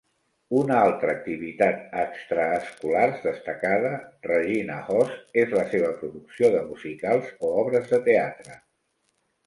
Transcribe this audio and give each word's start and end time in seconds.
Una 0.59 0.77
altra 0.85 1.11
activitat 1.15 1.83
extraescolars 2.03 3.21
destacada 3.27 3.93
Regina 4.33 4.81
hosts 4.89 5.39
és 5.45 5.57
la 5.61 5.69
seva 5.77 5.95
producció 6.03 6.53
de 6.59 6.67
musicals 6.75 7.33
o 7.51 7.57
obres 7.67 7.95
de 7.97 8.05
teatre. 8.13 8.63